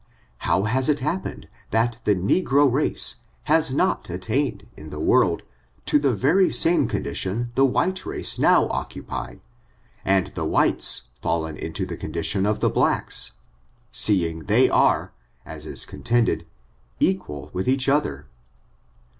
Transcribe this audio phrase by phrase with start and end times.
[0.39, 5.43] How has it happened that the negro race has not attained in the world
[5.85, 9.35] to the very same condition the white race now occupy,
[10.03, 13.33] and the whites fallen into the condition of the blacks,
[13.91, 15.11] seeing they are,
[15.45, 16.47] as is contended,
[16.99, 18.25] equal with each other?